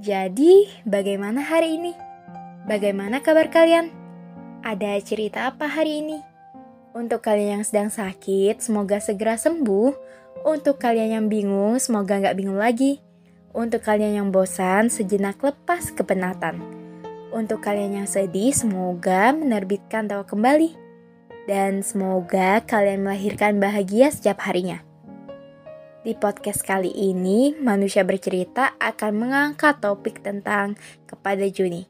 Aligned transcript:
Jadi, 0.00 0.72
bagaimana 0.88 1.44
hari 1.44 1.76
ini? 1.76 1.92
Bagaimana 2.64 3.20
kabar 3.20 3.52
kalian? 3.52 3.92
Ada 4.64 4.96
cerita 5.04 5.52
apa 5.52 5.68
hari 5.68 6.00
ini? 6.00 6.18
Untuk 6.96 7.20
kalian 7.20 7.60
yang 7.60 7.64
sedang 7.64 7.90
sakit, 7.92 8.64
semoga 8.64 9.00
segera 9.04 9.36
sembuh. 9.36 9.92
Untuk 10.48 10.80
kalian 10.80 11.20
yang 11.20 11.26
bingung, 11.28 11.76
semoga 11.76 12.16
nggak 12.16 12.36
bingung 12.40 12.56
lagi. 12.56 13.04
Untuk 13.52 13.84
kalian 13.84 14.16
yang 14.16 14.28
bosan, 14.32 14.88
sejenak 14.88 15.36
lepas 15.44 15.92
kepenatan. 15.92 16.56
Untuk 17.28 17.60
kalian 17.60 18.04
yang 18.04 18.08
sedih, 18.08 18.52
semoga 18.56 19.32
menerbitkan 19.36 20.08
tawa 20.08 20.24
kembali 20.24 20.72
dan 21.44 21.82
semoga 21.82 22.62
kalian 22.64 23.02
melahirkan 23.04 23.58
bahagia 23.58 24.08
setiap 24.08 24.40
harinya. 24.46 24.80
Di 26.02 26.18
podcast 26.18 26.66
kali 26.66 26.90
ini, 26.90 27.54
manusia 27.62 28.02
bercerita 28.02 28.74
akan 28.82 29.22
mengangkat 29.22 29.78
topik 29.78 30.18
tentang 30.18 30.74
kepada 31.06 31.46
Juni. 31.46 31.86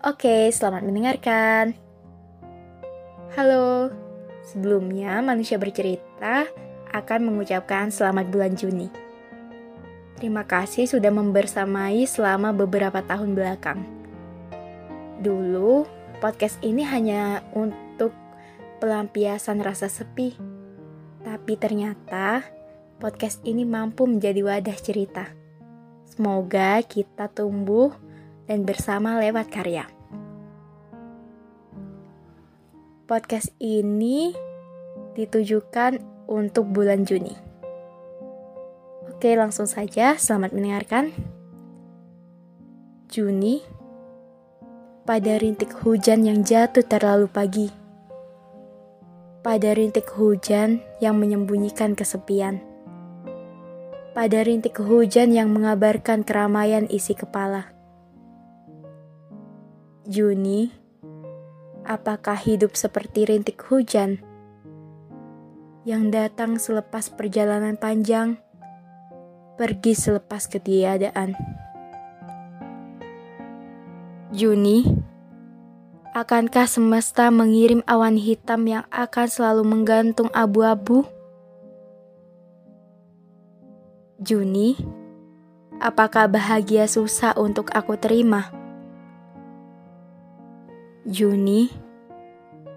Oke, 0.00 0.48
selamat 0.48 0.80
mendengarkan. 0.88 1.76
Halo, 3.36 3.92
sebelumnya 4.40 5.20
manusia 5.20 5.60
bercerita 5.60 6.48
akan 6.96 7.28
mengucapkan 7.28 7.92
selamat 7.92 8.32
bulan 8.32 8.56
Juni. 8.56 8.88
Terima 10.16 10.48
kasih 10.48 10.88
sudah 10.88 11.12
membersamai 11.12 12.08
selama 12.08 12.56
beberapa 12.56 13.04
tahun 13.04 13.36
belakang. 13.36 13.84
Dulu, 15.20 15.84
podcast 16.24 16.56
ini 16.64 16.88
hanya 16.88 17.44
untuk 17.52 18.16
pelampiasan 18.80 19.60
rasa 19.60 19.92
sepi. 19.92 20.40
Tapi 21.20 21.52
ternyata 21.60 22.61
podcast 23.02 23.42
ini 23.42 23.66
mampu 23.66 24.06
menjadi 24.06 24.46
wadah 24.46 24.78
cerita. 24.78 25.26
Semoga 26.06 26.78
kita 26.86 27.26
tumbuh 27.34 27.90
dan 28.46 28.62
bersama 28.62 29.18
lewat 29.18 29.50
karya. 29.50 29.90
Podcast 33.10 33.50
ini 33.58 34.30
ditujukan 35.18 35.98
untuk 36.30 36.70
bulan 36.70 37.02
Juni. 37.02 37.34
Oke, 39.10 39.34
langsung 39.34 39.66
saja. 39.66 40.14
Selamat 40.14 40.54
mendengarkan. 40.54 41.10
Juni, 43.10 43.66
pada 45.02 45.42
rintik 45.42 45.74
hujan 45.82 46.22
yang 46.22 46.46
jatuh 46.46 46.86
terlalu 46.86 47.26
pagi 47.26 47.68
pada 49.42 49.74
rintik 49.74 50.06
hujan 50.14 50.78
yang 51.02 51.18
menyembunyikan 51.18 51.98
kesepian. 51.98 52.71
Pada 54.12 54.44
rintik 54.44 54.76
hujan 54.76 55.32
yang 55.32 55.48
mengabarkan 55.56 56.20
keramaian 56.20 56.84
isi 56.92 57.16
kepala. 57.16 57.72
Juni, 60.04 60.68
apakah 61.88 62.36
hidup 62.36 62.76
seperti 62.76 63.24
rintik 63.24 63.56
hujan 63.72 64.20
yang 65.88 66.12
datang 66.12 66.60
selepas 66.60 67.08
perjalanan 67.08 67.80
panjang, 67.80 68.36
pergi 69.56 69.96
selepas 69.96 70.44
ketiadaan? 70.44 71.32
Juni, 74.36 74.84
Akankah 76.12 76.68
semesta 76.68 77.32
mengirim 77.32 77.80
awan 77.88 78.20
hitam 78.20 78.68
yang 78.68 78.84
akan 78.92 79.32
selalu 79.32 79.64
menggantung 79.64 80.28
abu-abu? 80.36 81.08
Juni, 84.22 84.78
apakah 85.82 86.30
bahagia 86.30 86.86
susah 86.86 87.34
untuk 87.34 87.74
aku 87.74 87.98
terima? 87.98 88.54
Juni, 91.02 91.66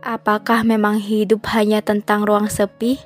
apakah 0.02 0.66
memang 0.66 0.98
hidup 0.98 1.46
hanya 1.54 1.86
tentang 1.86 2.26
ruang 2.26 2.50
sepi? 2.50 2.98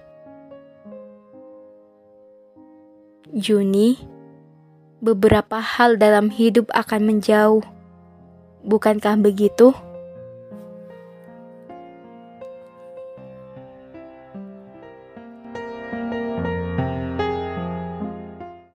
Juni, 3.36 4.00
beberapa 5.04 5.60
hal 5.60 6.00
dalam 6.00 6.32
hidup 6.32 6.72
akan 6.72 7.12
menjauh. 7.12 7.68
Bukankah 8.64 9.20
begitu? 9.20 9.76